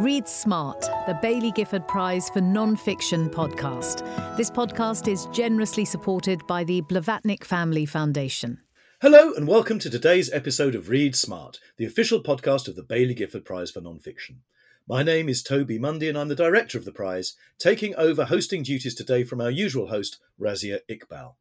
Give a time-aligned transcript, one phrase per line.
[0.00, 4.04] Read Smart, the Baillie Gifford Prize for Non-Fiction podcast.
[4.36, 8.58] This podcast is generously supported by the Blavatnik Family Foundation.
[9.02, 13.14] Hello, and welcome to today's episode of Read Smart, the official podcast of the Baillie
[13.14, 14.40] Gifford Prize for Non-Fiction.
[14.88, 18.64] My name is Toby Mundy, and I'm the director of the prize, taking over hosting
[18.64, 21.34] duties today from our usual host, Razia Iqbal.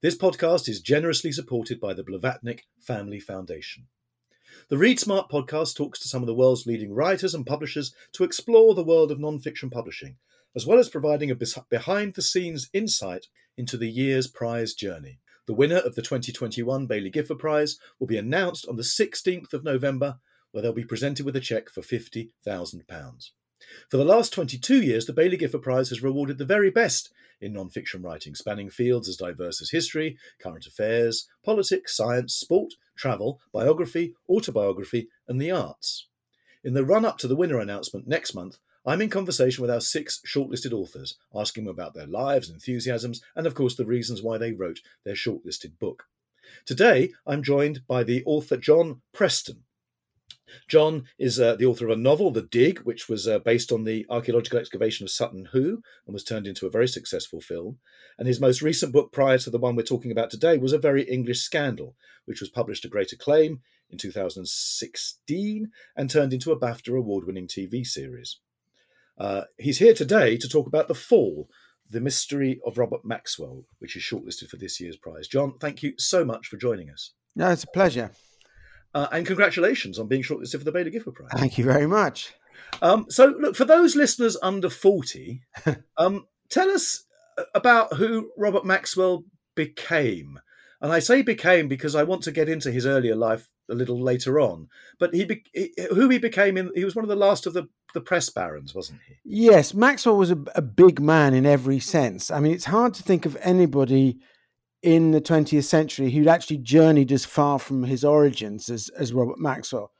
[0.00, 3.86] This podcast is generously supported by the Blavatnik Family Foundation.
[4.68, 8.22] The Read Smart podcast talks to some of the world's leading writers and publishers to
[8.22, 10.16] explore the world of non-fiction publishing,
[10.54, 11.36] as well as providing a
[11.68, 13.26] behind the scenes insight
[13.56, 15.18] into the year's prize journey.
[15.46, 19.64] The winner of the 2021 Baillie Gifford Prize will be announced on the 16th of
[19.64, 20.20] November,
[20.52, 23.30] where they'll be presented with a cheque for £50,000.
[23.88, 27.52] For the last 22 years, the Baillie Gifford Prize has rewarded the very best in
[27.52, 33.40] non fiction writing, spanning fields as diverse as history, current affairs, politics, science, sport, travel,
[33.52, 36.06] biography, autobiography, and the arts.
[36.64, 39.80] In the run up to the winner announcement next month, I'm in conversation with our
[39.80, 44.38] six shortlisted authors, asking them about their lives, enthusiasms, and of course the reasons why
[44.38, 46.04] they wrote their shortlisted book.
[46.66, 49.64] Today, I'm joined by the author John Preston,
[50.68, 53.84] John is uh, the author of a novel, The Dig, which was uh, based on
[53.84, 57.78] the archaeological excavation of Sutton Hoo and was turned into a very successful film.
[58.18, 60.78] And his most recent book, prior to the one we're talking about today, was A
[60.78, 66.58] Very English Scandal, which was published to great acclaim in 2016 and turned into a
[66.58, 68.38] BAFTA award winning TV series.
[69.18, 71.48] Uh, he's here today to talk about The Fall,
[71.88, 75.28] The Mystery of Robert Maxwell, which is shortlisted for this year's prize.
[75.28, 77.12] John, thank you so much for joining us.
[77.36, 78.10] No, it's a pleasure.
[78.94, 81.30] Uh, and congratulations on being shortlisted for the Baillie Gifford Prize.
[81.34, 82.34] Thank you very much.
[82.80, 85.42] Um, so, look, for those listeners under 40,
[85.96, 87.04] um, tell us
[87.54, 90.38] about who Robert Maxwell became.
[90.80, 94.00] And I say became because I want to get into his earlier life a little
[94.00, 94.68] later on.
[94.98, 97.68] But he, be- who he became, in, he was one of the last of the,
[97.94, 99.14] the press barons, wasn't he?
[99.24, 102.30] Yes, Maxwell was a, a big man in every sense.
[102.30, 104.18] I mean, it's hard to think of anybody
[104.82, 109.38] in the 20th century who'd actually journeyed as far from his origins as, as Robert
[109.38, 109.92] Maxwell.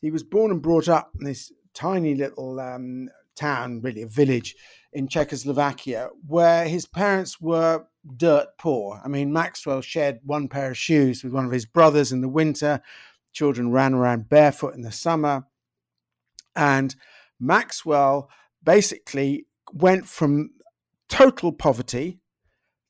[0.00, 4.56] He was born and brought up in this tiny little um, town, really a village
[4.92, 7.84] in Czechoslovakia, where his parents were
[8.16, 9.00] dirt poor.
[9.04, 12.28] I mean, Maxwell shared one pair of shoes with one of his brothers in the
[12.28, 12.80] winter.
[13.32, 15.46] Children ran around barefoot in the summer.
[16.54, 16.94] And
[17.40, 18.28] Maxwell
[18.62, 20.50] basically went from
[21.08, 22.20] total poverty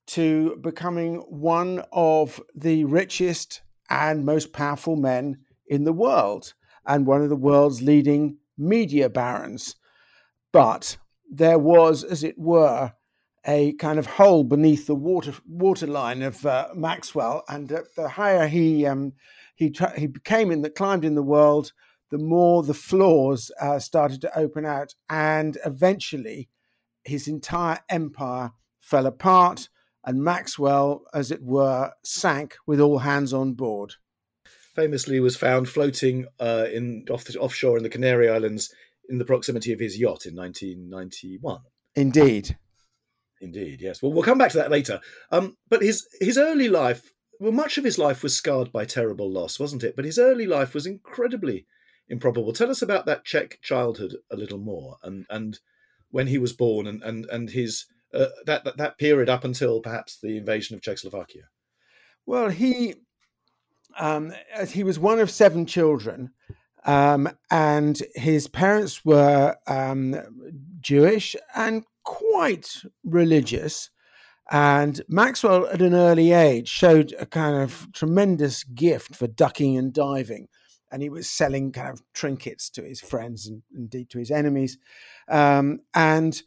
[0.06, 6.54] to becoming one of the richest and most powerful men in the world
[6.86, 9.76] and one of the world's leading media barons.
[10.52, 10.98] But
[11.30, 12.92] there was, as it were,
[13.46, 18.46] a kind of hole beneath the water waterline of uh, Maxwell, and uh, the higher
[18.46, 19.12] he um,
[19.54, 21.72] he tra- he became in the climbed in the world,
[22.10, 26.48] the more the flaws uh, started to open out, and eventually
[27.02, 29.68] his entire empire fell apart
[30.04, 33.94] and Maxwell, as it were, sank with all hands on board.
[34.74, 38.74] Famously, was found floating uh, in off the, offshore in the Canary Islands
[39.08, 41.60] in the proximity of his yacht in 1991.
[41.94, 42.58] Indeed,
[43.40, 44.02] indeed, yes.
[44.02, 45.00] Well, we'll come back to that later.
[45.30, 49.30] Um, but his his early life, well, much of his life was scarred by terrible
[49.30, 49.94] loss, wasn't it?
[49.94, 51.66] But his early life was incredibly
[52.08, 52.52] improbable.
[52.52, 55.60] Tell us about that Czech childhood a little more, and and
[56.10, 59.80] when he was born, and and and his uh, that, that that period up until
[59.80, 61.42] perhaps the invasion of Czechoslovakia?
[62.26, 62.94] Well, he
[63.98, 64.32] um,
[64.68, 66.30] he was one of seven children,
[66.84, 70.16] um, and his parents were um,
[70.80, 73.90] Jewish and quite religious.
[74.50, 79.92] And Maxwell, at an early age, showed a kind of tremendous gift for ducking and
[79.92, 80.48] diving.
[80.92, 84.78] And he was selling kind of trinkets to his friends and indeed to his enemies.
[85.28, 86.40] Um, and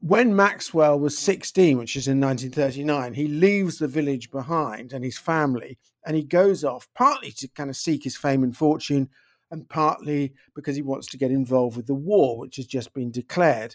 [0.00, 5.18] when Maxwell was 16, which is in 1939, he leaves the village behind and his
[5.18, 9.08] family, and he goes off partly to kind of seek his fame and fortune,
[9.50, 13.10] and partly because he wants to get involved with the war, which has just been
[13.10, 13.74] declared.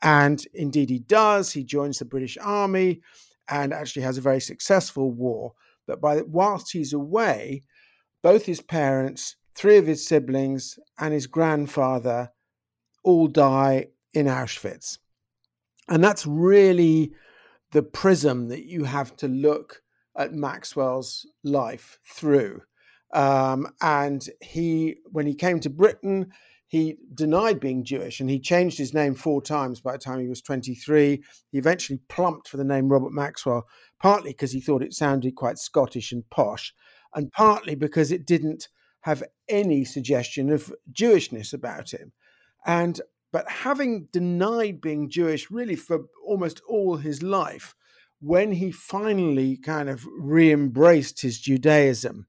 [0.00, 1.52] And indeed, he does.
[1.52, 3.00] He joins the British Army
[3.48, 5.54] and actually has a very successful war.
[5.86, 7.64] But by whilst he's away,
[8.22, 12.30] both his parents, three of his siblings, and his grandfather
[13.02, 14.98] all die in Auschwitz.
[15.88, 17.12] And that's really
[17.72, 19.82] the prism that you have to look
[20.16, 22.62] at Maxwell's life through.
[23.14, 26.32] Um, and he, when he came to Britain,
[26.66, 30.28] he denied being Jewish and he changed his name four times by the time he
[30.28, 31.22] was 23.
[31.50, 33.66] He eventually plumped for the name Robert Maxwell,
[33.98, 36.74] partly because he thought it sounded quite Scottish and posh,
[37.14, 38.68] and partly because it didn't
[39.00, 42.12] have any suggestion of Jewishness about him.
[42.66, 43.00] And
[43.32, 47.74] but having denied being Jewish really for almost all his life,
[48.20, 52.26] when he finally kind of re embraced his Judaism,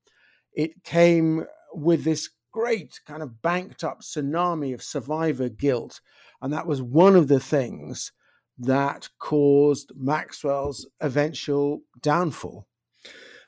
[0.53, 6.01] it came with this great kind of banked up tsunami of survivor guilt.
[6.41, 8.11] And that was one of the things
[8.57, 12.67] that caused Maxwell's eventual downfall.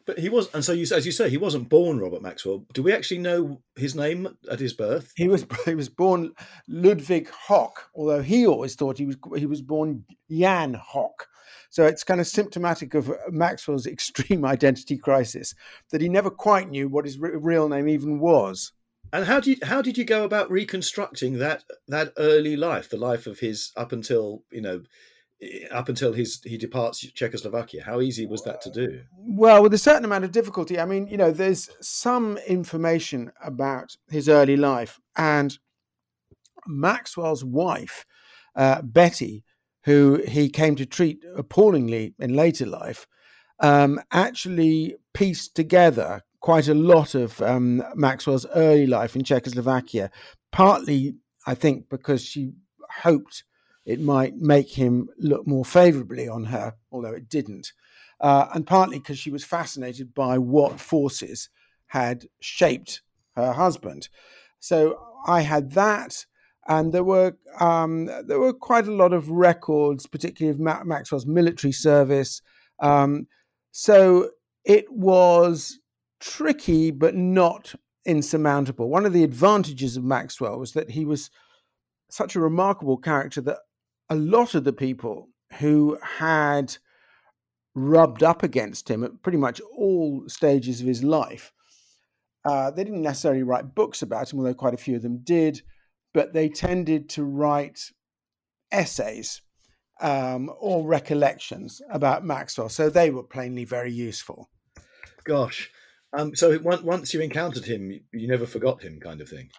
[0.05, 2.65] But he was, and so you, as you say, he wasn't born Robert Maxwell.
[2.73, 5.11] Do we actually know his name at his birth?
[5.15, 6.33] He was he was born
[6.67, 11.27] Ludwig Hoch, although he always thought he was he was born Jan Hoch.
[11.69, 15.55] So it's kind of symptomatic of Maxwell's extreme identity crisis
[15.91, 18.73] that he never quite knew what his real name even was.
[19.13, 22.97] And how did you, how did you go about reconstructing that that early life, the
[22.97, 24.83] life of his up until you know
[25.71, 27.83] up until his he departs Czechoslovakia?
[27.83, 29.01] How easy was that to do?
[29.17, 30.79] Well, with a certain amount of difficulty.
[30.79, 35.57] I mean, you know, there's some information about his early life, and
[36.67, 38.05] Maxwell's wife,
[38.55, 39.43] uh, Betty,
[39.83, 43.07] who he came to treat appallingly in later life,
[43.59, 50.11] um, actually pieced together quite a lot of um, Maxwell's early life in Czechoslovakia,
[50.51, 51.15] partly,
[51.47, 52.51] I think, because she
[53.03, 53.43] hoped
[53.85, 57.73] it might make him look more favorably on her, although it didn't,
[58.19, 61.49] uh, and partly because she was fascinated by what forces
[61.87, 63.01] had shaped
[63.35, 64.09] her husband.
[64.59, 66.25] So I had that
[66.67, 71.25] and there were um, there were quite a lot of records, particularly of Ma- Maxwell's
[71.25, 72.41] military service.
[72.79, 73.27] Um,
[73.71, 74.29] so
[74.63, 75.79] it was
[76.19, 77.73] tricky, but not
[78.05, 78.89] insurmountable.
[78.89, 81.29] One of the advantages of Maxwell was that he was
[82.09, 83.59] such a remarkable character that
[84.11, 86.77] a lot of the people who had
[87.73, 91.51] rubbed up against him at pretty much all stages of his life,
[92.45, 95.61] uh, they didn't necessarily write books about him, although quite a few of them did
[96.13, 97.91] but they tended to write
[98.71, 99.41] essays
[100.01, 102.69] um, or recollections about Maxwell.
[102.69, 104.49] So they were plainly very useful.
[105.23, 105.69] Gosh.
[106.13, 109.49] Um, so once you encountered him, you never forgot him, kind of thing.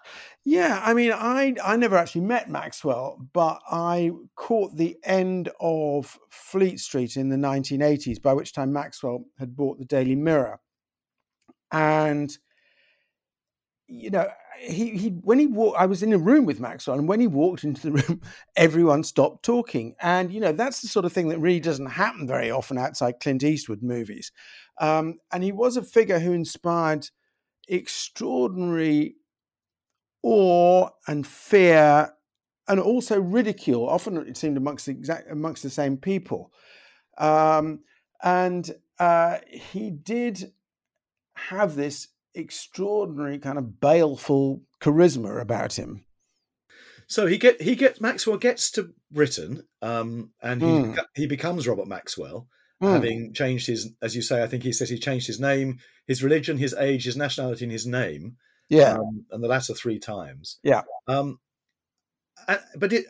[0.44, 6.18] Yeah, I mean, I I never actually met Maxwell, but I caught the end of
[6.30, 10.60] Fleet Street in the 1980s, by which time Maxwell had bought the Daily Mirror,
[11.70, 12.36] and
[13.88, 14.28] you know,
[14.58, 17.26] he he when he walked, I was in a room with Maxwell, and when he
[17.26, 18.20] walked into the room,
[18.56, 19.94] everyone stopped talking.
[20.00, 23.20] And you know, that's the sort of thing that really doesn't happen very often outside
[23.20, 24.32] Clint Eastwood movies.
[24.80, 27.08] Um, and he was a figure who inspired
[27.68, 29.16] extraordinary
[30.22, 32.12] awe and fear,
[32.68, 33.88] and also ridicule.
[33.88, 36.52] Often it seemed amongst the exact amongst the same people.
[37.18, 37.80] Um,
[38.22, 40.52] and uh, he did
[41.34, 46.04] have this extraordinary kind of baleful charisma about him.
[47.06, 50.98] So he get he gets Maxwell gets to Britain, um, and he mm.
[51.14, 52.48] he becomes Robert Maxwell,
[52.82, 52.92] mm.
[52.92, 56.22] having changed his, as you say, I think he says he changed his name, his
[56.22, 58.36] religion, his age, his nationality, and his name.
[58.68, 60.58] Yeah, um, and the latter three times.
[60.62, 60.82] Yeah.
[61.06, 61.38] Um,
[62.76, 63.04] but it,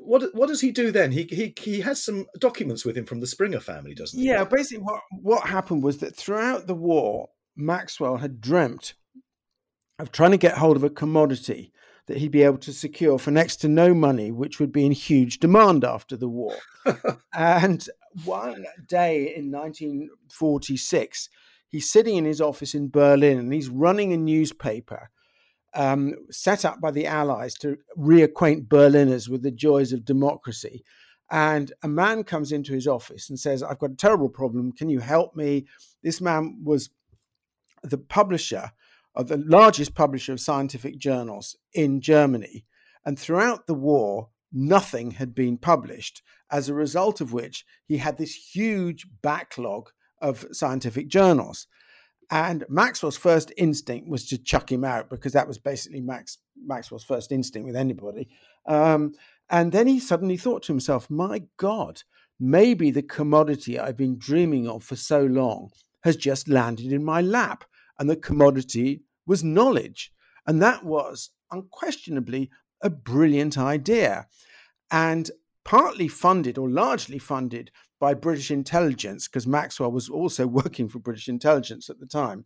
[0.00, 1.12] what what does he do then?
[1.12, 4.26] He he he has some documents with him from the Springer family, doesn't he?
[4.26, 8.94] Yeah, basically what what happened was that throughout the war, Maxwell had dreamt
[9.98, 11.72] of trying to get hold of a commodity
[12.06, 14.92] that he'd be able to secure for next to no money, which would be in
[14.92, 16.54] huge demand after the war.
[17.34, 17.88] and
[18.24, 21.28] one day in 1946,
[21.68, 25.10] he's sitting in his office in Berlin and he's running a newspaper
[25.74, 30.84] um, set up by the Allies to reacquaint Berliners with the joys of democracy.
[31.30, 34.72] And a man comes into his office and says, I've got a terrible problem.
[34.72, 35.66] Can you help me?
[36.02, 36.90] This man was
[37.82, 38.72] the publisher
[39.14, 42.64] of the largest publisher of scientific journals in Germany.
[43.04, 48.18] And throughout the war, nothing had been published, as a result of which he had
[48.18, 49.90] this huge backlog
[50.20, 51.66] of scientific journals.
[52.30, 57.04] And Maxwell's first instinct was to chuck him out because that was basically Max Maxwell's
[57.04, 58.28] first instinct with anybody.
[58.66, 59.14] Um,
[59.48, 62.02] and then he suddenly thought to himself, "My God,
[62.38, 65.70] maybe the commodity I've been dreaming of for so long
[66.02, 67.64] has just landed in my lap
[67.98, 70.12] and the commodity was knowledge.
[70.46, 72.50] And that was unquestionably
[72.82, 74.26] a brilliant idea
[74.90, 75.30] and
[75.64, 81.28] partly funded or largely funded by British intelligence, because Maxwell was also working for British
[81.28, 82.44] intelligence at the time.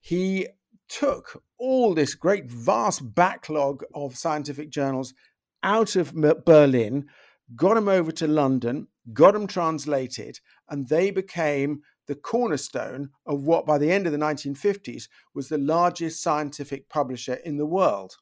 [0.00, 0.48] He
[0.88, 5.12] took all this great, vast backlog of scientific journals
[5.62, 7.06] out of Berlin,
[7.56, 13.66] got them over to London, got them translated, and they became the cornerstone of what,
[13.66, 18.16] by the end of the 1950s, was the largest scientific publisher in the world.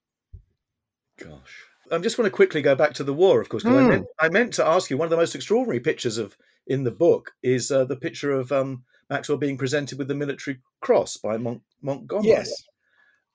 [1.19, 1.65] Gosh.
[1.93, 3.79] I just want to quickly go back to the war, of course, mm.
[3.79, 6.85] I, meant, I, meant, to ask you one of the most extraordinary pictures of in
[6.85, 11.17] the book is uh, the picture of um, Maxwell being presented with the military cross
[11.17, 12.29] by Mont- Montgomery.
[12.29, 12.51] Yes.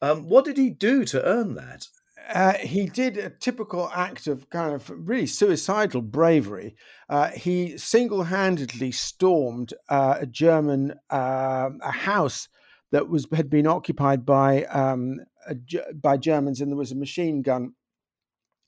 [0.02, 1.88] Um, what did he do to earn that?
[2.34, 6.76] Uh, he did a typical act of kind of really suicidal bravery.
[7.10, 12.48] Uh, he single-handedly stormed uh, a German uh, a house
[12.92, 15.20] that was had been occupied by um,
[16.02, 17.74] by Germans, and there was a machine gun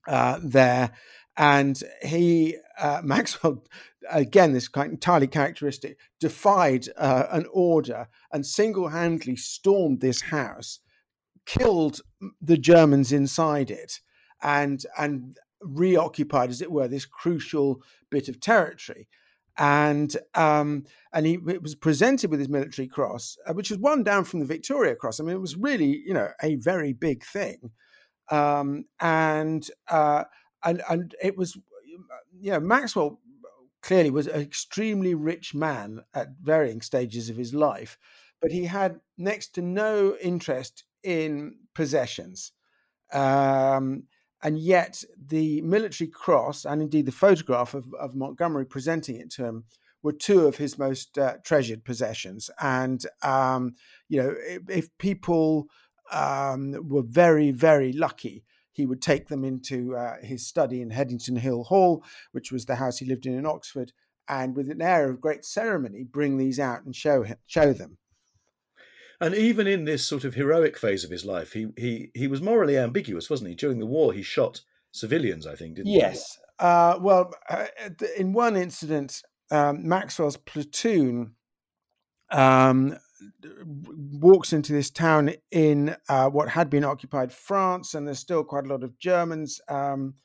[0.07, 0.91] uh, there.
[1.38, 3.63] And he uh, Maxwell
[4.09, 10.79] again, this kind entirely characteristic, defied an order and single-handedly stormed this house
[11.45, 12.01] killed
[12.41, 14.00] the Germans inside it
[14.41, 19.07] and and reoccupied, as it were, this crucial bit of territory.
[19.62, 24.24] And um, and he was presented with his military cross, uh, which was one down
[24.24, 25.20] from the Victoria Cross.
[25.20, 27.70] I mean, it was really you know a very big thing,
[28.32, 30.24] um, and uh,
[30.63, 31.60] and and it was
[32.39, 33.20] you know Maxwell
[33.84, 38.00] clearly was an extremely rich man at varying stages of his life,
[38.41, 42.51] but he had next to no interest in possessions.
[43.13, 44.06] Um,
[44.43, 49.45] and yet, the military cross and indeed the photograph of, of Montgomery presenting it to
[49.45, 49.65] him
[50.03, 52.50] were two of his most uh, treasured possessions.
[52.60, 53.75] And, um,
[54.10, 55.67] you know, if, if people
[56.12, 61.36] um, were very, very lucky, he would take them into uh, his study in Headington
[61.36, 63.91] Hill Hall, which was the house he lived in in Oxford,
[64.27, 67.98] and with an air of great ceremony, bring these out and show show them.
[69.21, 72.41] And even in this sort of heroic phase of his life, he he he was
[72.41, 73.55] morally ambiguous, wasn't he?
[73.55, 74.61] During the war, he shot
[74.91, 75.99] civilians, I think, didn't yes.
[76.01, 76.07] he?
[76.07, 76.39] Yes.
[76.59, 77.67] Uh, well, uh,
[78.17, 81.35] in one incident, um, Maxwell's platoon
[82.31, 82.97] um,
[84.19, 88.65] walks into this town in uh, what had been occupied France, and there's still quite
[88.65, 90.15] a lot of Germans um,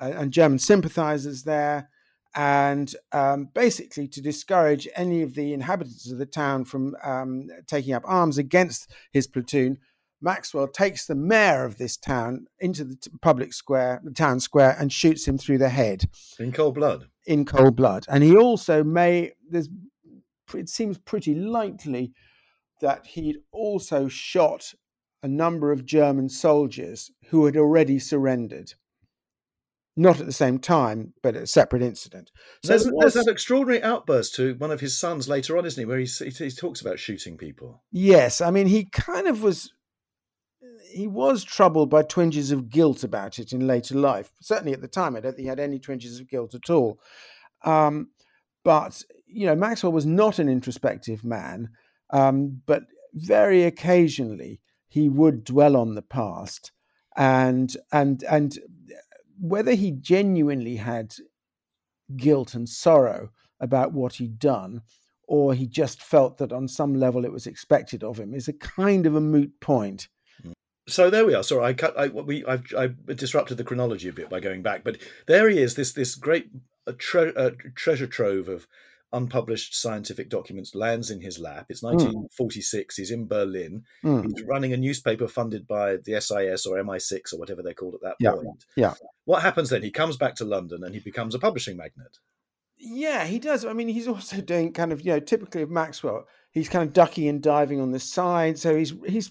[0.00, 1.90] and German sympathizers there
[2.38, 7.92] and um, basically to discourage any of the inhabitants of the town from um, taking
[7.92, 9.76] up arms against his platoon.
[10.20, 14.76] Maxwell takes the mayor of this town into the t- public square, the town square,
[14.78, 16.04] and shoots him through the head
[16.38, 17.08] in cold blood.
[17.26, 19.32] In cold blood, and he also may.
[19.50, 19.68] There's,
[20.54, 22.12] it seems pretty likely
[22.80, 24.74] that he'd also shot
[25.24, 28.74] a number of German soldiers who had already surrendered
[29.98, 32.30] not at the same time, but a separate incident.
[32.62, 35.80] So there's, was, there's, that extraordinary outburst to one of his sons later on, isn't
[35.80, 37.82] he, where he, he, he talks about shooting people.
[37.90, 39.72] Yes, I mean he kind of was.
[40.90, 44.30] He was troubled by twinges of guilt about it in later life.
[44.40, 46.98] Certainly at the time, I don't think he had any twinges of guilt at all.
[47.64, 48.08] Um,
[48.64, 51.70] but you know, Maxwell was not an introspective man,
[52.10, 56.72] um, but very occasionally he would dwell on the past
[57.16, 58.58] and and and
[59.40, 61.14] whether he genuinely had
[62.16, 63.30] guilt and sorrow
[63.60, 64.82] about what he'd done,
[65.26, 68.52] or he just felt that on some level it was expected of him, is a
[68.52, 70.08] kind of a moot point.
[70.44, 70.52] Mm.
[70.88, 71.42] So there we are.
[71.42, 71.98] Sorry, I cut.
[71.98, 75.58] I we I've, I disrupted the chronology a bit by going back, but there he
[75.58, 75.74] is.
[75.74, 76.48] This this great
[76.86, 78.66] uh, tre- uh, treasure trove of
[79.12, 81.66] unpublished scientific documents lands in his lap.
[81.68, 82.94] It's 1946.
[82.94, 82.98] Mm.
[82.98, 83.84] He's in Berlin.
[84.04, 84.24] Mm.
[84.24, 88.02] He's running a newspaper funded by the SIS or MI6 or whatever they're called at
[88.02, 88.32] that yeah.
[88.32, 88.64] point.
[88.76, 88.94] Yeah.
[89.24, 89.82] What happens then?
[89.82, 92.18] He comes back to London and he becomes a publishing magnate.
[92.80, 93.64] Yeah, he does.
[93.64, 96.94] I mean, he's also doing kind of, you know, typically of Maxwell, he's kind of
[96.94, 98.58] ducking and diving on the side.
[98.58, 99.30] So he's he's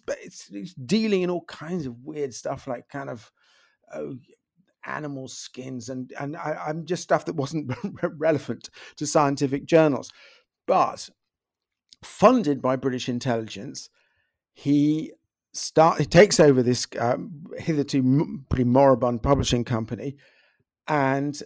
[0.51, 3.31] he's dealing in all kinds of weird stuff, like kind of
[3.93, 4.17] oh,
[4.87, 10.11] animal skins and and I, am just stuff that wasn't relevant to scientific journals.
[10.65, 11.09] But
[12.03, 13.89] funded by British intelligence,
[14.53, 15.13] he
[15.53, 20.15] start he takes over this um, hitherto pretty moribund publishing company
[20.87, 21.41] and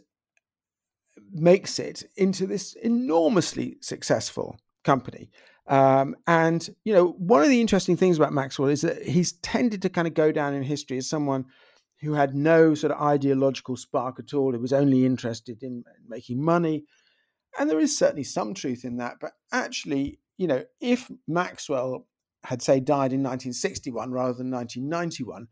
[1.32, 5.30] makes it into this enormously successful company.
[5.68, 9.82] Um, and you know, one of the interesting things about Maxwell is that he's tended
[9.84, 11.46] to kind of go down in history as someone
[12.02, 16.44] who had no sort of ideological spark at all, who was only interested in making
[16.44, 16.84] money.
[17.60, 19.18] And there is certainly some truth in that.
[19.22, 22.08] But actually, you know, if Maxwell
[22.44, 25.48] had, say, died in 1961 rather than 1991,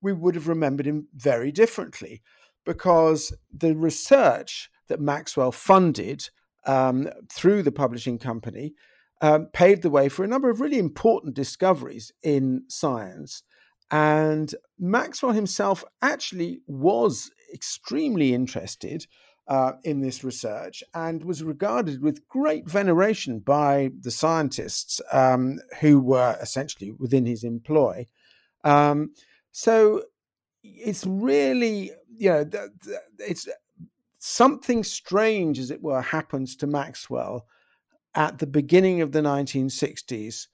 [0.00, 2.22] we would have remembered him very differently
[2.64, 6.28] because the research that Maxwell funded
[6.66, 8.74] um, through the publishing company
[9.20, 13.44] um, paved the way for a number of really important discoveries in science
[13.92, 19.06] and Maxwell himself actually was extremely interested
[19.46, 26.00] uh, in this research and was regarded with great veneration by the scientists um, who
[26.00, 28.06] were essentially within his employ.
[28.64, 29.12] Um,
[29.50, 30.04] so
[30.62, 32.48] it's really you know,
[33.18, 33.48] it's
[34.18, 37.46] something strange, as it were, happens to Maxwell
[38.14, 40.46] at the beginning of the 1960s,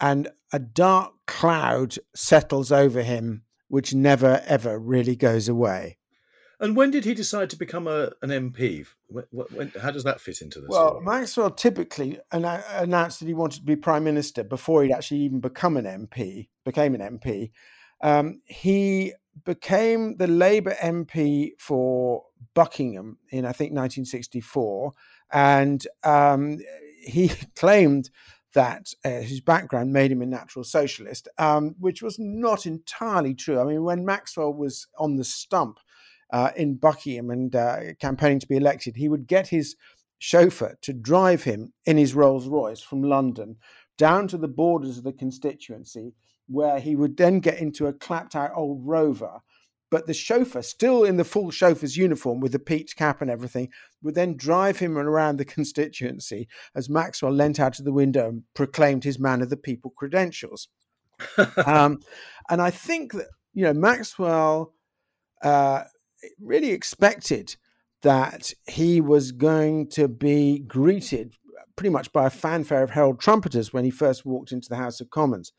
[0.00, 5.98] and a dark cloud settles over him, which never ever really goes away.
[6.58, 8.86] And when did he decide to become a, an MP?
[9.08, 10.68] When, when, how does that fit into this?
[10.70, 11.04] Well, story?
[11.04, 15.76] Maxwell typically announced that he wanted to be prime minister before he'd actually even become
[15.76, 16.48] an MP.
[16.64, 17.50] Became an MP.
[18.00, 19.12] Um, he
[19.44, 22.24] became the Labour MP for
[22.54, 24.92] Buckingham in I think 1964,
[25.32, 26.58] and um,
[27.02, 28.10] he claimed
[28.56, 33.60] that uh, his background made him a natural socialist, um, which was not entirely true.
[33.60, 35.78] I mean, when Maxwell was on the stump
[36.32, 39.76] uh, in Buckingham and uh, campaigning to be elected, he would get his
[40.18, 43.56] chauffeur to drive him in his Rolls Royce from London
[43.98, 46.14] down to the borders of the constituency,
[46.46, 49.42] where he would then get into a clapped out old rover.
[49.96, 53.70] But the chauffeur, still in the full chauffeur's uniform with the peaked cap and everything,
[54.02, 58.42] would then drive him around the constituency as Maxwell leant out of the window and
[58.52, 60.68] proclaimed his man of the people credentials.
[61.64, 62.00] um,
[62.50, 64.74] and I think that, you know, Maxwell
[65.40, 65.84] uh,
[66.42, 67.56] really expected
[68.02, 71.36] that he was going to be greeted
[71.74, 75.00] pretty much by a fanfare of herald trumpeters when he first walked into the House
[75.00, 75.54] of Commons.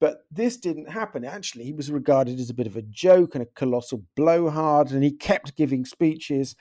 [0.00, 1.24] But this didn't happen.
[1.24, 5.04] Actually, he was regarded as a bit of a joke and a colossal blowhard, and
[5.04, 6.56] he kept giving speeches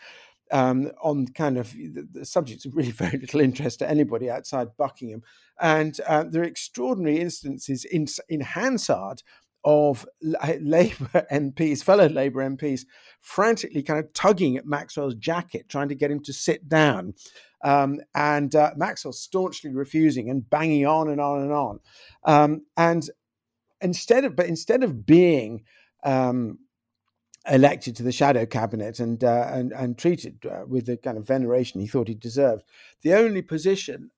[0.51, 4.75] um, on kind of the, the, subjects of really very little interest to anybody outside
[4.77, 5.23] Buckingham.
[5.59, 9.23] And uh, there are extraordinary instances in, in Hansard
[9.63, 12.81] of Labour MPs, fellow Labour MPs,
[13.21, 17.13] frantically kind of tugging at Maxwell's jacket, trying to get him to sit down.
[17.61, 21.79] Um, and uh, Maxwell staunchly refusing and banging on and on and on.
[22.23, 23.09] Um, and
[23.81, 25.63] instead of, but instead of being
[26.03, 26.59] um,
[27.47, 31.27] elected to the shadow cabinet and uh, and, and treated uh, with the kind of
[31.27, 32.63] veneration he thought he deserved,
[33.01, 34.11] the only position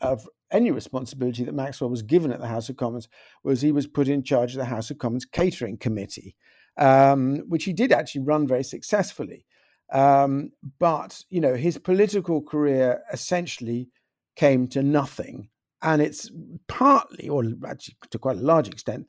[0.00, 3.08] of any responsibility that Maxwell was given at the House of Commons
[3.42, 6.36] was he was put in charge of the House of Commons catering committee,
[6.76, 9.44] um, which he did actually run very successfully.
[9.92, 13.88] Um, but you know, his political career essentially
[14.36, 15.48] came to nothing,
[15.82, 16.30] and it's
[16.66, 19.06] partly, or actually to quite a large extent,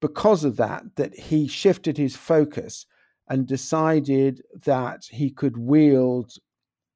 [0.00, 2.86] because of that that he shifted his focus
[3.28, 6.32] and decided that he could wield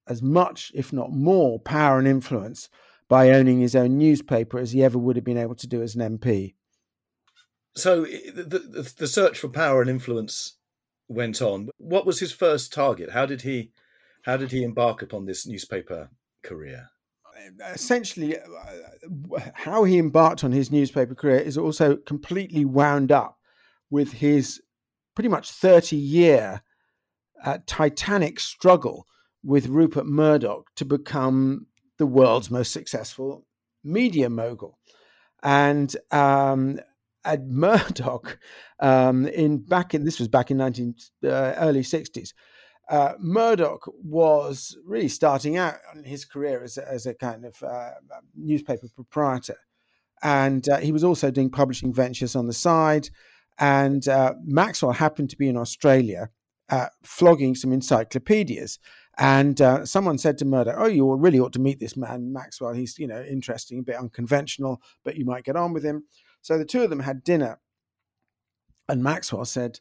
[0.08, 2.68] as much, if not more, power and influence
[3.08, 5.94] by owning his own newspaper as he ever would have been able to do as
[5.94, 6.54] an MP.
[7.74, 10.56] So the, the, search for power and influence
[11.08, 11.70] went on.
[11.78, 13.10] What was his first target?
[13.10, 13.70] How did he
[14.22, 16.10] how did he embark upon this newspaper
[16.42, 16.90] career?
[17.72, 23.38] Essentially, uh, how he embarked on his newspaper career is also completely wound up
[23.90, 24.60] with his
[25.14, 26.62] pretty much 30 year
[27.44, 29.06] uh, titanic struggle
[29.42, 31.66] with Rupert Murdoch to become
[31.98, 33.46] the world's most successful
[33.84, 34.78] media mogul.
[35.42, 36.80] And um,
[37.24, 38.38] at Murdoch,
[38.80, 41.28] um, in back in this was back in 19 uh,
[41.58, 42.32] early 60s.
[42.88, 47.62] Uh, Murdoch was really starting out in his career as a, as a kind of
[47.62, 47.92] uh,
[48.34, 49.58] newspaper proprietor,
[50.22, 53.08] and uh, he was also doing publishing ventures on the side.
[53.58, 56.30] And uh, Maxwell happened to be in Australia,
[56.70, 58.78] uh, flogging some encyclopedias,
[59.18, 62.72] and uh, someone said to Murdoch, "Oh, you really ought to meet this man, Maxwell.
[62.72, 66.04] He's you know interesting, a bit unconventional, but you might get on with him."
[66.40, 67.60] So the two of them had dinner,
[68.88, 69.80] and Maxwell said,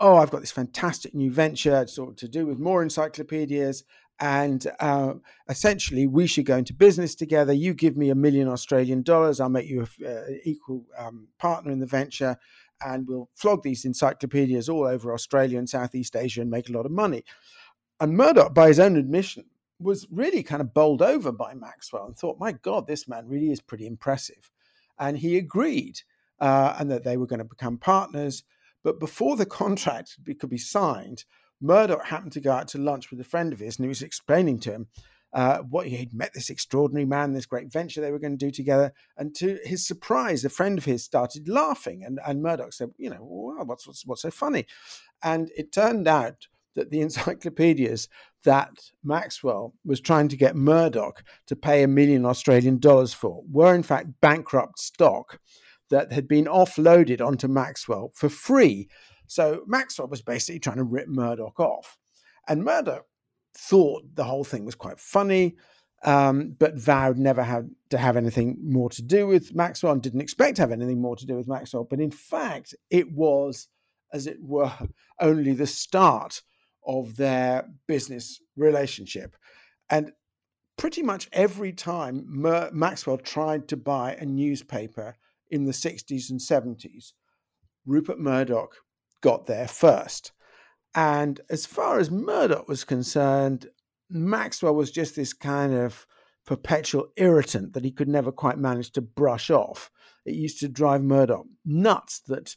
[0.00, 3.84] "Oh, I've got this fantastic new venture sort of to do with more encyclopedias."
[4.20, 5.14] And uh,
[5.48, 7.52] essentially, we should go into business together.
[7.52, 11.70] You give me a million Australian dollars, I'll make you an uh, equal um, partner
[11.70, 12.36] in the venture,
[12.84, 16.86] and we'll flog these encyclopedias all over Australia and Southeast Asia and make a lot
[16.86, 17.24] of money.
[18.00, 19.44] And Murdoch, by his own admission,
[19.80, 23.50] was really kind of bowled over by Maxwell and thought, my God, this man really
[23.50, 24.50] is pretty impressive.
[24.98, 26.00] And he agreed
[26.40, 28.42] uh, and that they were going to become partners.
[28.84, 31.24] But before the contract could be signed,
[31.60, 34.02] Murdoch happened to go out to lunch with a friend of his and he was
[34.02, 34.86] explaining to him
[35.32, 38.50] uh, what he'd met this extraordinary man, this great venture they were going to do
[38.50, 38.92] together.
[39.16, 42.02] And to his surprise, a friend of his started laughing.
[42.04, 44.66] And, and Murdoch said, You know, well, what's, what's, what's so funny?
[45.22, 48.08] And it turned out that the encyclopedias
[48.44, 53.74] that Maxwell was trying to get Murdoch to pay a million Australian dollars for were
[53.74, 55.40] in fact bankrupt stock
[55.90, 58.88] that had been offloaded onto Maxwell for free.
[59.26, 61.98] So Maxwell was basically trying to rip Murdoch off.
[62.46, 63.06] And Murdoch
[63.56, 65.56] thought the whole thing was quite funny,
[66.04, 70.20] um, but vowed never had to have anything more to do with Maxwell and didn't
[70.20, 71.84] expect to have anything more to do with Maxwell.
[71.84, 73.68] But in fact, it was,
[74.12, 74.72] as it were,
[75.20, 76.42] only the start
[76.86, 79.36] of their business relationship.
[79.90, 80.12] And
[80.78, 85.16] pretty much every time Mer- Maxwell tried to buy a newspaper
[85.50, 87.12] in the 60s and 70s,
[87.86, 88.76] Rupert Murdoch
[89.20, 90.32] got there first.
[90.94, 93.66] And as far as Murdoch was concerned,
[94.10, 96.06] Maxwell was just this kind of
[96.46, 99.90] perpetual irritant that he could never quite manage to brush off.
[100.24, 102.56] It used to drive Murdoch nuts that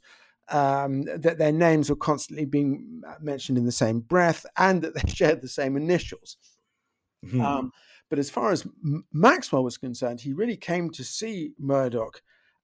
[0.50, 5.08] um, that their names were constantly being mentioned in the same breath and that they
[5.12, 6.38] shared the same initials.
[7.26, 7.42] Mm-hmm.
[7.42, 7.72] Um,
[8.10, 12.22] but as far as M- Maxwell was concerned, he really came to see Murdoch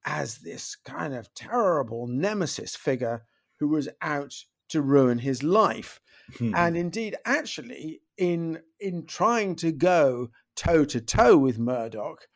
[0.08, 3.26] as this kind of terrible nemesis figure
[3.60, 4.34] who was out
[4.70, 6.00] to ruin his life.
[6.38, 6.56] Hmm.
[6.56, 12.28] And indeed, actually, in in trying to go toe to toe with Murdoch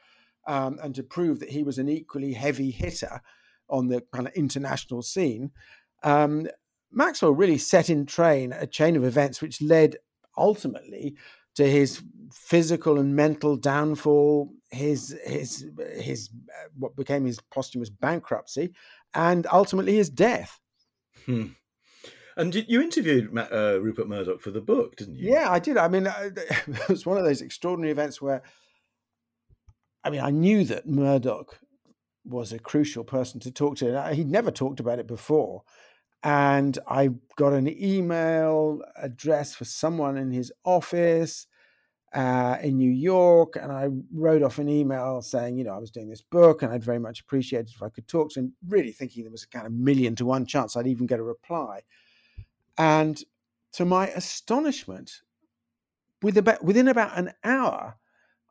[0.47, 3.21] um, and to prove that he was an equally heavy hitter
[3.69, 5.51] on the kind of international scene,
[6.03, 6.47] um,
[6.91, 9.95] Maxwell really set in train a chain of events which led
[10.37, 11.15] ultimately
[11.55, 12.01] to his
[12.33, 16.29] physical and mental downfall, his his his
[16.77, 18.73] what became his posthumous bankruptcy,
[19.13, 20.59] and ultimately his death.
[21.25, 21.47] Hmm.
[22.37, 25.31] And you interviewed uh, Rupert Murdoch for the book, didn't you?
[25.31, 25.77] Yeah, I did.
[25.77, 28.41] I mean, it was one of those extraordinary events where,
[30.03, 31.59] I mean, I knew that Murdoch
[32.23, 34.13] was a crucial person to talk to.
[34.13, 35.63] He'd never talked about it before.
[36.23, 41.47] And I got an email address for someone in his office
[42.13, 45.91] uh, in New York, and I wrote off an email saying, you know, I was
[45.91, 48.53] doing this book, and I'd very much appreciate it if I could talk to him.
[48.67, 51.23] Really thinking there was a kind of million to one chance I'd even get a
[51.23, 51.81] reply.
[52.77, 53.21] And
[53.73, 55.21] to my astonishment,
[56.21, 57.97] with about, within about an hour,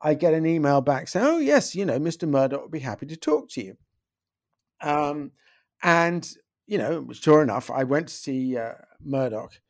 [0.00, 2.26] I get an email back saying, "Oh yes, you know, Mr.
[2.26, 3.76] Murdoch would be happy to talk to you."
[4.80, 5.32] Um,
[5.82, 6.28] and
[6.66, 8.72] you know, sure enough, I went to see uh,
[9.04, 9.60] Murdoch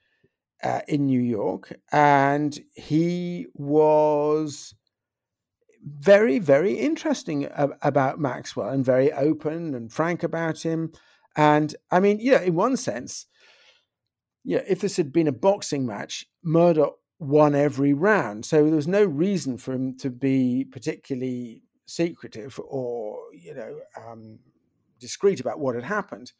[0.62, 4.74] uh, in New York, and he was
[5.82, 10.92] very, very interesting ab- about Maxwell and very open and frank about him.
[11.36, 13.26] And I mean, you know, in one sense,
[14.44, 18.44] yeah, if this had been a boxing match, Murdoch won every round.
[18.44, 24.38] So there was no reason for him to be particularly secretive or, you know, um,
[24.98, 26.32] discreet about what had happened.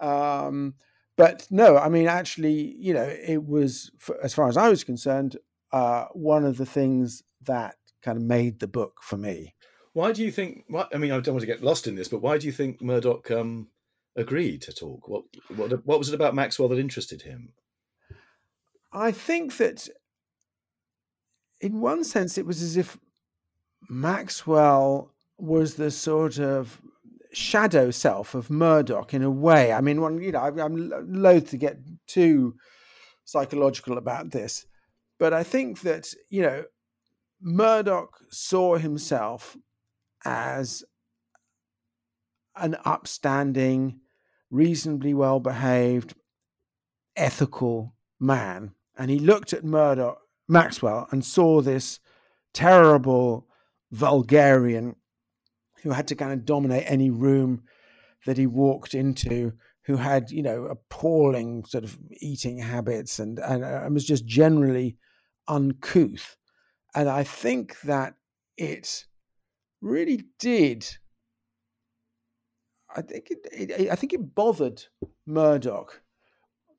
[0.00, 0.74] Um,
[1.16, 3.90] but no, I mean, actually, you know, it was,
[4.22, 5.36] as far as I was concerned,
[5.72, 9.54] uh, one of the things that kind of made the book for me.
[9.92, 10.64] Why do you think?
[10.68, 12.52] What, I mean, I don't want to get lost in this, but why do you
[12.52, 13.68] think Murdoch um,
[14.14, 15.08] agreed to talk?
[15.08, 15.24] What,
[15.54, 17.54] what what was it about Maxwell that interested him?
[18.92, 19.88] I think that,
[21.60, 22.98] in one sense, it was as if
[23.88, 26.80] Maxwell was the sort of
[27.36, 29.72] shadow self of Murdoch in a way.
[29.72, 32.54] I mean, one you know, I'm loath to get too
[33.24, 34.66] psychological about this,
[35.18, 36.64] but I think that you know,
[37.40, 39.56] Murdoch saw himself
[40.24, 40.82] as
[42.56, 44.00] an upstanding
[44.50, 46.14] reasonably well behaved,
[47.16, 48.72] ethical man.
[48.96, 52.00] And he looked at Murdoch, Maxwell, and saw this
[52.54, 53.46] terrible
[53.92, 54.96] vulgarian
[55.86, 57.62] who had to kind of dominate any room
[58.26, 59.52] that he walked into,
[59.84, 64.26] who had, you know, appalling sort of eating habits and, and, uh, and was just
[64.26, 64.96] generally
[65.46, 66.36] uncouth.
[66.92, 68.14] And I think that
[68.56, 69.04] it
[69.80, 70.88] really did
[72.96, 74.82] I think it, it, I think it bothered
[75.26, 76.00] Murdoch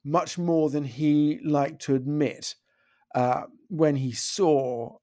[0.03, 2.55] much more than he liked to admit
[3.13, 4.97] uh, when he saw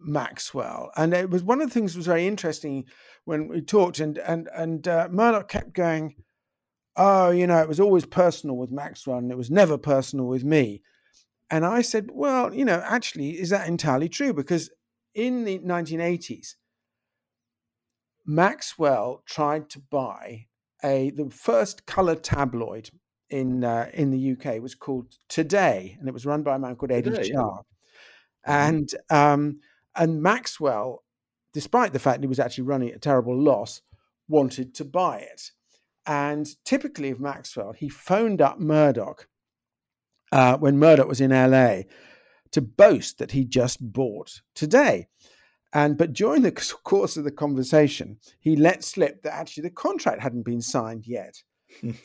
[0.00, 2.84] Maxwell, and it was one of the things that was very interesting
[3.24, 6.14] when we talked, and and and uh, Murdoch kept going,
[6.96, 10.44] "Oh, you know, it was always personal with Maxwell, and it was never personal with
[10.44, 10.82] me."
[11.50, 14.32] And I said, "Well, you know, actually, is that entirely true?
[14.32, 14.70] Because
[15.14, 16.56] in the 1980s,
[18.26, 20.46] Maxwell tried to buy
[20.84, 22.90] a the first color tabloid
[23.30, 26.76] in uh, in the UK was called Today, and it was run by a man
[26.76, 27.62] called Eddie Today, Shah.
[28.46, 28.68] Yeah.
[28.68, 29.60] And um,
[29.96, 31.04] and Maxwell,
[31.52, 33.82] despite the fact he was actually running a terrible loss,
[34.28, 35.50] wanted to buy it.
[36.06, 39.28] And typically of Maxwell, he phoned up Murdoch
[40.32, 41.82] uh, when Murdoch was in LA
[42.52, 45.08] to boast that he just bought Today.
[45.72, 46.52] And but during the
[46.84, 51.42] course of the conversation, he let slip that actually the contract hadn't been signed yet.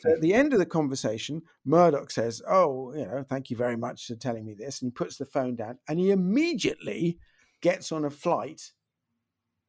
[0.00, 3.76] so at the end of the conversation, Murdoch says, "Oh, you know, thank you very
[3.76, 7.18] much for telling me this," and he puts the phone down, and he immediately
[7.62, 8.72] gets on a flight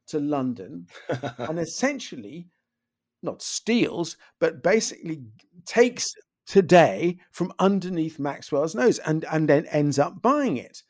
[0.08, 0.86] to London,
[1.38, 2.48] and essentially,
[3.22, 5.22] not steals, but basically
[5.64, 6.12] takes
[6.46, 10.82] today from underneath Maxwell's nose and, and then ends up buying it.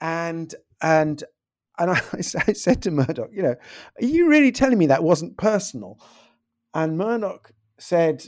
[0.00, 1.22] And and
[1.78, 3.56] and I, I said to Murdoch, you know,
[4.00, 5.98] are you really telling me that wasn't personal?
[6.72, 8.24] And Murdoch said,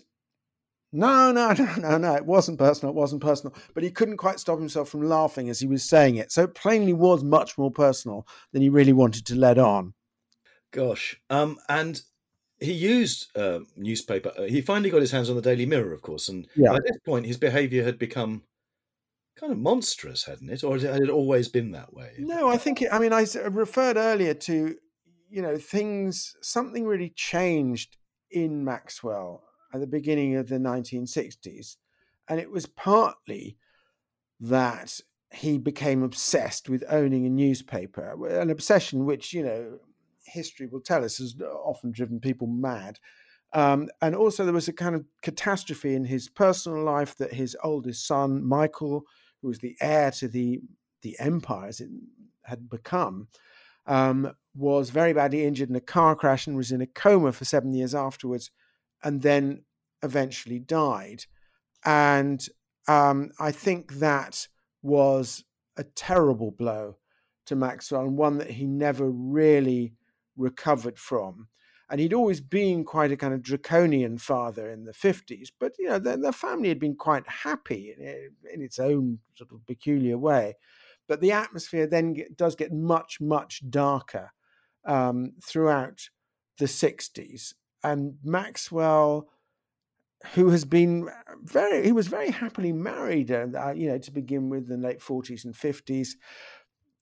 [0.93, 2.95] no, no, no, no, no, it wasn't personal.
[2.95, 3.55] It wasn't personal.
[3.75, 6.31] But he couldn't quite stop himself from laughing as he was saying it.
[6.31, 9.95] So it plainly was much more personal than he really wanted to let on.
[10.71, 11.21] Gosh.
[11.31, 12.01] Um, and
[12.61, 14.33] he used uh, newspaper.
[14.39, 16.29] Uh, he finally got his hands on the Daily Mirror, of course.
[16.29, 16.73] And yeah.
[16.73, 18.43] by this point, his behavior had become
[19.39, 20.63] kind of monstrous, hadn't it?
[20.63, 22.13] Or had it always been that way?
[22.19, 24.77] No, I think, it, I mean, I referred earlier to,
[25.31, 27.97] you know, things, something really changed
[28.31, 31.77] in Maxwell at the beginning of the 1960s.
[32.29, 33.57] And it was partly
[34.41, 35.01] that
[35.33, 39.79] he became obsessed with owning a newspaper, an obsession which, you know,
[40.27, 42.99] history will tell us has often driven people mad.
[43.55, 47.57] Um, and also, there was a kind of catastrophe in his personal life that his
[47.63, 49.05] oldest son, Michael,
[49.41, 50.61] who was the heir to the
[51.03, 51.91] the empire as it
[52.45, 53.27] had become,
[53.87, 57.45] um, was very badly injured in a car crash and was in a coma for
[57.45, 58.51] seven years afterwards,
[59.03, 59.63] and then
[60.03, 61.25] eventually died.
[61.85, 62.45] And
[62.89, 64.49] um, I think that
[64.83, 65.45] was
[65.77, 66.97] a terrible blow
[67.47, 69.95] to Maxwell and one that he never really
[70.37, 71.49] recovered from.
[71.91, 75.89] And he'd always been quite a kind of draconian father in the 50s, but you
[75.89, 80.55] know, the, family had been quite happy in, in, its own sort of peculiar way.
[81.07, 84.33] But the atmosphere then get, does get much, much darker
[84.87, 86.09] um, throughout
[86.59, 87.53] the 60s.
[87.85, 89.29] And Maxwell,
[90.35, 91.09] who has been
[91.43, 95.01] very, he was very happily married, uh, you know, to begin with in the late
[95.01, 96.11] 40s and 50s,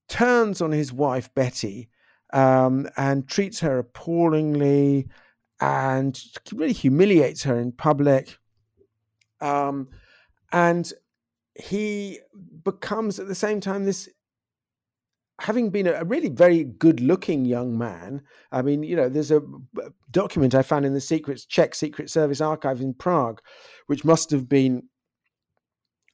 [0.08, 1.88] turns on his wife, Betty,
[2.32, 5.08] um, and treats her appallingly
[5.60, 6.22] and
[6.54, 8.38] really humiliates her in public.
[9.40, 9.88] Um,
[10.52, 10.92] and
[11.54, 12.20] he
[12.64, 14.08] becomes at the same time this
[15.40, 18.22] having been a really very good looking young man
[18.52, 19.42] i mean you know there's a
[20.10, 23.40] document i found in the secret czech secret service archive in prague
[23.86, 24.82] which must have been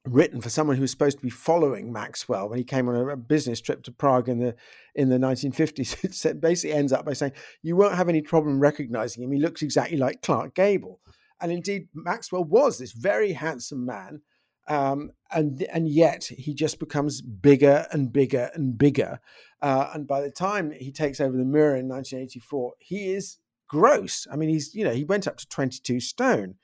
[0.07, 3.17] written for someone who was supposed to be following Maxwell when he came on a,
[3.17, 4.55] business trip to Prague in the
[4.95, 6.25] in the 1950s.
[6.27, 9.33] It basically ends up by saying you won't have any problem recognizing him.
[9.33, 11.01] He looks exactly like Clark Gable,
[11.41, 14.23] and indeed Maxwell was this very handsome man,
[14.69, 19.21] um, and and yet he just becomes bigger and bigger and bigger.
[19.63, 24.27] Uh, and by the time he takes over the Mirror in 1984, he is gross.
[24.31, 26.57] I mean, he's you know he went up to 22 stone.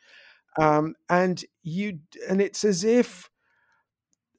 [0.61, 3.31] Um, and you and it's as if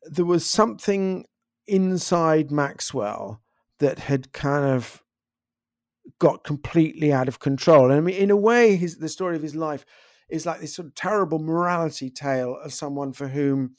[0.03, 1.25] there was something
[1.65, 3.41] inside Maxwell
[3.79, 5.01] that had kind of
[6.19, 7.85] got completely out of control.
[7.85, 9.85] And I mean, in a way, his the story of his life
[10.29, 13.75] is like this sort of terrible morality tale of someone for whom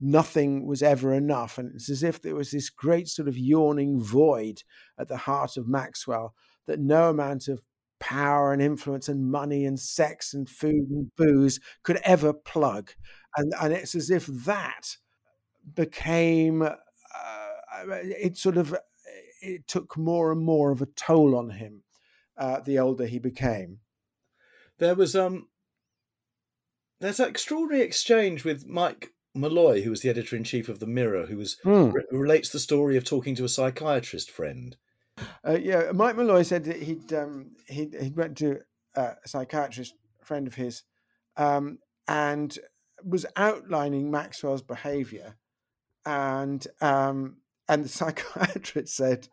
[0.00, 1.58] nothing was ever enough.
[1.58, 4.62] And it's as if there was this great sort of yawning void
[4.98, 6.34] at the heart of Maxwell
[6.66, 7.62] that no amount of
[7.98, 12.92] power and influence and money and sex and food and booze could ever plug.
[13.36, 14.96] And, and it's as if that
[15.74, 16.72] became uh,
[17.84, 18.76] it sort of
[19.42, 21.82] it took more and more of a toll on him
[22.36, 23.78] uh, the older he became.
[24.78, 25.48] There was um
[27.00, 30.86] there's an extraordinary exchange with Mike Molloy, who was the editor in chief of the
[30.86, 31.92] Mirror, who was mm.
[31.92, 34.76] re- relates the story of talking to a psychiatrist friend.
[35.46, 38.60] Uh, yeah, Mike Molloy said that he'd um, he he went to
[38.96, 40.82] uh, a psychiatrist friend of his
[41.36, 41.78] um,
[42.08, 42.58] and
[43.04, 45.36] was outlining Maxwell's behaviour
[46.04, 47.36] and um,
[47.68, 49.28] and the psychiatrist said,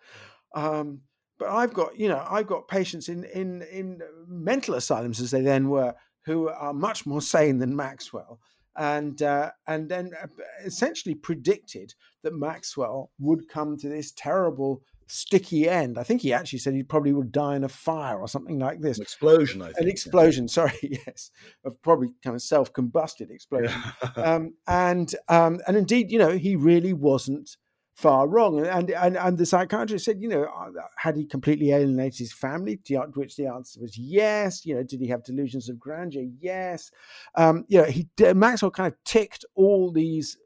[0.56, 1.02] um,
[1.38, 5.42] "But I've got you know I've got patients in in in mental asylums as they
[5.42, 5.94] then were
[6.26, 8.40] who are much more sane than Maxwell."
[8.76, 10.28] And uh, and then uh,
[10.66, 15.98] essentially predicted that Maxwell would come to this terrible sticky end.
[15.98, 18.82] I think he actually said he probably would die in a fire or something like
[18.82, 18.98] this.
[18.98, 19.78] An explosion, I think.
[19.80, 20.48] An explosion, yeah.
[20.52, 21.32] sorry, yes,
[21.64, 23.80] of probably kind of self-combusted explosion.
[24.16, 27.58] um, and um, and indeed, you know, he really wasn't
[27.96, 28.66] far wrong.
[28.66, 32.78] And, and and the psychiatrist said, you know, uh, had he completely alienated his family?
[32.86, 34.66] To which the answer was yes.
[34.66, 36.24] You know, did he have delusions of grandeur?
[36.40, 36.92] Yes.
[37.36, 40.38] Um, you know, he Maxwell kind of ticked all these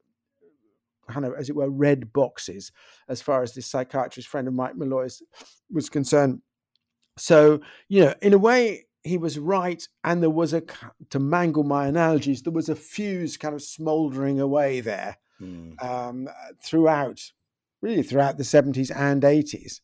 [1.08, 2.72] kind of, as it were, red boxes
[3.08, 5.24] as far as this psychiatrist friend of Mike Molloy's
[5.72, 6.42] was concerned.
[7.18, 10.64] So, you know, in a way, he was right, and there was a
[11.12, 12.42] to mangle my analogies.
[12.42, 15.82] There was a fuse kind of smouldering away there mm.
[15.82, 16.28] um,
[16.62, 17.32] throughout,
[17.82, 19.82] really throughout the seventies and eighties.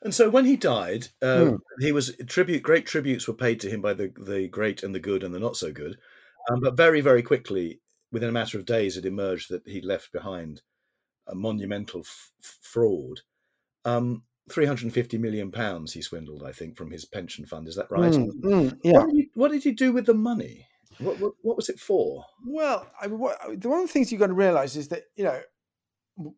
[0.00, 1.58] And so when he died, uh, mm.
[1.80, 2.62] he was tribute.
[2.62, 5.40] Great tributes were paid to him by the the great and the good and the
[5.40, 5.96] not so good.
[6.50, 10.12] Um, but very, very quickly, within a matter of days, it emerged that he'd left
[10.12, 10.62] behind
[11.26, 13.20] a monumental f- fraud.
[13.84, 17.68] Um, 350 million pounds he swindled, I think, from his pension fund.
[17.68, 18.12] Is that right?
[18.12, 18.92] Mm, mm, yeah.
[18.92, 20.66] What did, he, what did he do with the money?
[20.98, 22.24] What, what, what was it for?
[22.46, 25.02] Well, I mean, what, the one of the things you've got to realize is that,
[25.16, 26.32] you know,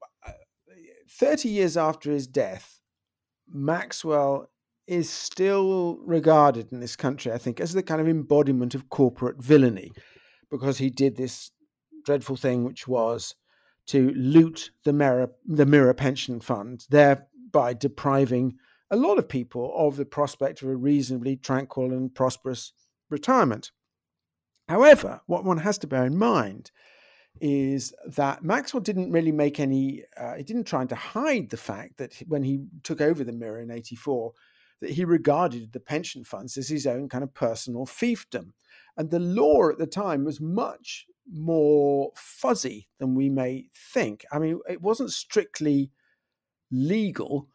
[1.18, 2.80] 30 years after his death,
[3.48, 4.50] Maxwell
[4.86, 9.42] is still regarded in this country, I think, as the kind of embodiment of corporate
[9.42, 9.92] villainy
[10.50, 11.50] because he did this
[12.04, 13.34] dreadful thing, which was
[13.86, 18.56] to loot the mirror, the mirror pension fund, thereby depriving
[18.90, 22.72] a lot of people of the prospect of a reasonably tranquil and prosperous
[23.08, 23.70] retirement.
[24.68, 26.70] However, what one has to bear in mind
[27.40, 31.96] is that Maxwell didn't really make any, uh, he didn't try to hide the fact
[31.98, 34.32] that when he took over the Mirror in 84,
[34.80, 38.52] that he regarded the pension funds as his own kind of personal fiefdom.
[38.96, 44.24] And the law at the time was much more fuzzy than we may think.
[44.32, 45.90] I mean, it wasn't strictly
[46.70, 47.48] legal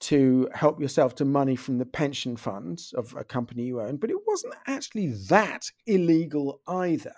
[0.00, 4.10] to help yourself to money from the pension funds of a company you own, but
[4.10, 7.14] it wasn't actually that illegal either.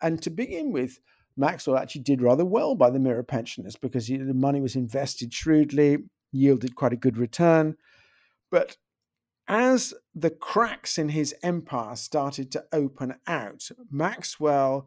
[0.00, 1.00] And to begin with,
[1.40, 5.32] Maxwell actually did rather well by the mirror pensioners because he, the money was invested
[5.32, 5.98] shrewdly,
[6.30, 7.76] yielded quite a good return.
[8.50, 8.76] But
[9.48, 14.86] as the cracks in his empire started to open out, Maxwell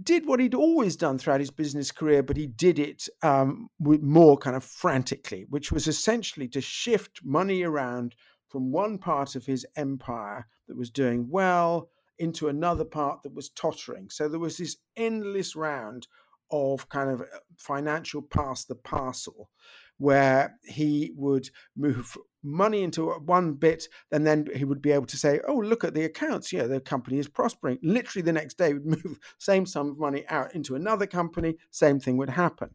[0.00, 4.38] did what he'd always done throughout his business career, but he did it um, more
[4.38, 8.14] kind of frantically, which was essentially to shift money around
[8.48, 13.48] from one part of his empire that was doing well into another part that was
[13.50, 14.08] tottering.
[14.10, 16.06] So there was this endless round
[16.50, 17.24] of kind of uh,
[17.56, 19.50] financial pass the parcel
[19.98, 25.16] where he would move money into one bit and then he would be able to
[25.16, 26.52] say oh look at the accounts.
[26.52, 27.78] Yeah the company is prospering.
[27.82, 31.56] Literally the next day would move same sum of money out into another company.
[31.70, 32.70] Same thing would happen.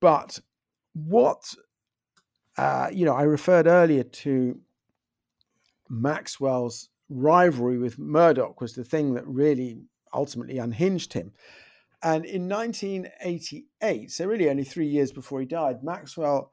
[0.00, 0.40] But
[0.94, 1.54] what
[2.56, 4.58] uh, you know i referred earlier to
[5.90, 11.32] maxwell's rivalry with murdoch was the thing that really ultimately unhinged him
[12.02, 16.50] and in 1988 so really only three years before he died maxwell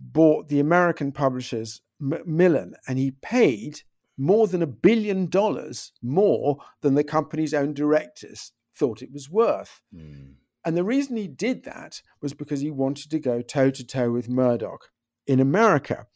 [0.00, 3.80] bought the American publishers Macmillan, and he paid
[4.16, 9.82] more than a billion dollars more than the company's own directors thought it was worth.
[9.94, 10.34] Mm.
[10.64, 14.10] And the reason he did that was because he wanted to go toe to toe
[14.10, 14.90] with Murdoch
[15.26, 16.06] in America.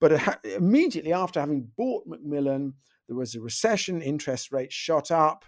[0.00, 2.74] But immediately after having bought Macmillan,
[3.08, 5.44] there was a recession, interest rates shot up.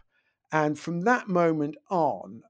[0.53, 2.43] And from that moment on,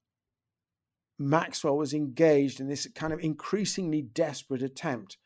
[1.18, 5.16] Maxwell was engaged in this kind of increasingly desperate attempt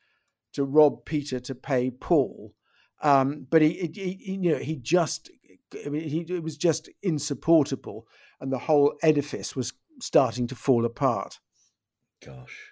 [0.52, 2.54] to rob Peter to pay Paul.
[3.02, 5.30] Um, but he, he, he, you know, he just,
[5.84, 8.06] I mean, he, it was just insupportable,
[8.40, 11.40] and the whole edifice was starting to fall apart.
[12.24, 12.70] Gosh.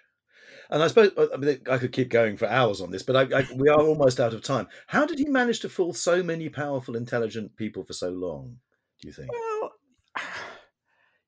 [0.69, 3.39] And I suppose I mean I could keep going for hours on this, but I,
[3.39, 4.67] I, we are almost out of time.
[4.87, 8.57] How did he manage to fool so many powerful, intelligent people for so long?
[9.01, 9.29] Do you think?
[9.31, 9.71] Well,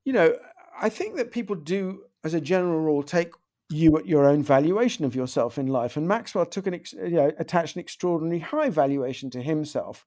[0.04, 0.36] you know,
[0.80, 3.32] I think that people do, as a general rule, take
[3.69, 5.95] you at your own valuation of yourself in life.
[5.95, 10.06] And Maxwell took an you know, attached an extraordinarily high valuation to himself.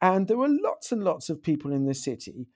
[0.00, 2.48] And there were lots and lots of people in the city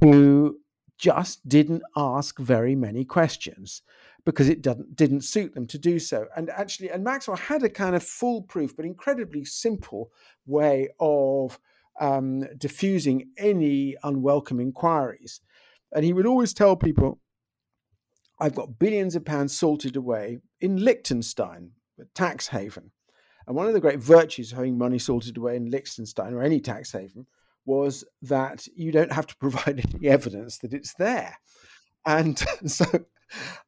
[0.00, 0.58] who
[0.98, 3.82] just didn't ask very many questions
[4.24, 6.26] because it didn't suit them to do so.
[6.36, 10.12] And actually, and Maxwell had a kind of foolproof but incredibly simple
[10.46, 11.58] way of
[12.00, 15.40] um, diffusing any unwelcome inquiries.
[15.94, 17.20] And he would always tell people,
[18.40, 22.90] I've got billions of pounds salted away in Liechtenstein, a tax haven.
[23.46, 26.60] And one of the great virtues of having money salted away in Liechtenstein or any
[26.60, 27.26] tax haven
[27.64, 31.38] was that you don't have to provide any evidence that it's there.
[32.06, 32.86] And so,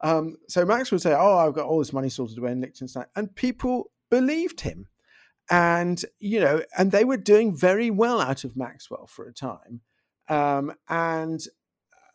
[0.01, 3.07] um, so Max would say, "Oh, I've got all this money sorted away in Liechtenstein,"
[3.17, 4.89] and people believed him.
[5.51, 9.81] And you know, and they were doing very well out of Maxwell for a time.
[10.29, 11.41] Um, and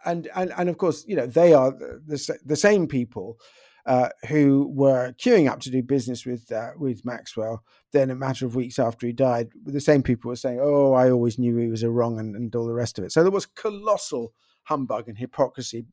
[0.05, 3.38] and, and and of course, you know, they are the, the same people
[3.86, 7.63] uh, who were queuing up to do business with uh, with Maxwell.
[7.91, 11.09] Then, a matter of weeks after he died, the same people were saying, "Oh, I
[11.09, 13.11] always knew he was a wrong," and, and all the rest of it.
[13.11, 15.86] So there was colossal humbug and hypocrisy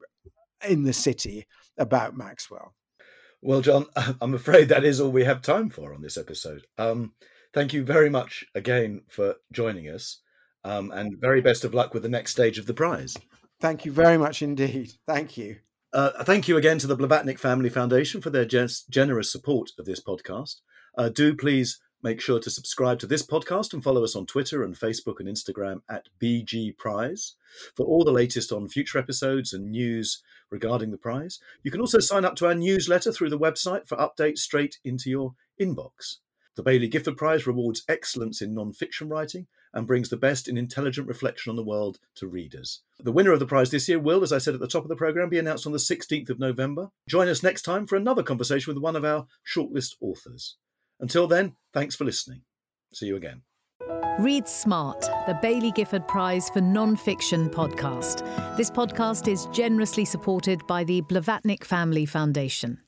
[0.67, 1.47] in the city
[1.79, 2.75] about Maxwell.
[3.43, 3.87] Well, John,
[4.21, 6.67] I'm afraid that is all we have time for on this episode.
[6.79, 7.13] Um,
[7.53, 10.21] thank you very much again for joining us,
[10.65, 13.17] um, and very best of luck with the next stage of the prize.
[13.61, 14.93] Thank you very much indeed.
[15.07, 15.57] Thank you.
[15.93, 19.87] Uh, thank you again to the Blavatnik Family Foundation for their gen- generous support of
[19.87, 20.57] this podcast.
[20.99, 24.63] Uh, do please Make sure to subscribe to this podcast and follow us on Twitter
[24.63, 27.35] and Facebook and Instagram at BG Prize
[27.75, 31.41] for all the latest on future episodes and news regarding the prize.
[31.63, 35.11] You can also sign up to our newsletter through the website for updates straight into
[35.11, 36.19] your inbox.
[36.55, 40.57] The Baillie Gifford Prize rewards excellence in non fiction writing and brings the best in
[40.57, 42.81] intelligent reflection on the world to readers.
[42.99, 44.89] The winner of the prize this year will, as I said at the top of
[44.89, 46.91] the programme, be announced on the 16th of November.
[47.07, 50.57] Join us next time for another conversation with one of our shortlist authors.
[51.01, 52.43] Until then, thanks for listening.
[52.93, 53.43] See you again.
[54.19, 58.25] Read Smart, the Baillie Gifford Prize for Non-Fiction podcast.
[58.57, 62.79] This podcast is generously supported by the Blavatnik Family Foundation.